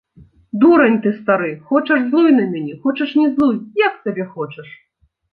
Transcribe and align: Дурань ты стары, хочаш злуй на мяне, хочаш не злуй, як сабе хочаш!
Дурань 0.61 0.95
ты 1.03 1.09
стары, 1.17 1.49
хочаш 1.67 1.99
злуй 2.13 2.31
на 2.37 2.45
мяне, 2.53 2.73
хочаш 2.85 3.11
не 3.19 3.27
злуй, 3.35 3.55
як 3.87 3.93
сабе 4.07 4.25
хочаш! 4.33 4.69